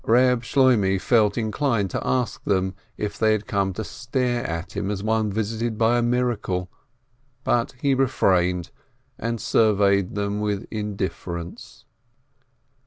[0.07, 4.89] Eeb Shloimeh felt inclined to ask them if they had come to stare at him
[4.89, 6.71] as one visited by a miracle,
[7.43, 8.71] but he refrained,
[9.19, 11.85] and surveyed them with indifference.